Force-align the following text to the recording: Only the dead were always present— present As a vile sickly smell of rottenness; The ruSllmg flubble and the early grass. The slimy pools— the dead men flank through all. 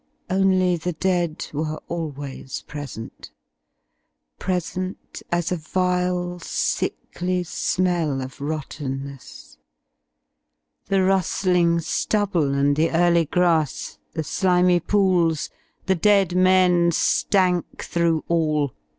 Only 0.31 0.77
the 0.77 0.93
dead 0.93 1.45
were 1.53 1.77
always 1.87 2.63
present— 2.65 3.29
present 4.39 5.21
As 5.31 5.51
a 5.51 5.57
vile 5.57 6.39
sickly 6.39 7.43
smell 7.43 8.19
of 8.19 8.41
rottenness; 8.41 9.59
The 10.87 10.95
ruSllmg 11.01 11.81
flubble 11.81 12.51
and 12.59 12.75
the 12.75 12.89
early 12.89 13.25
grass. 13.25 13.99
The 14.13 14.23
slimy 14.23 14.79
pools— 14.79 15.51
the 15.85 15.93
dead 15.93 16.35
men 16.35 16.89
flank 16.89 17.83
through 17.85 18.23
all. 18.27 18.73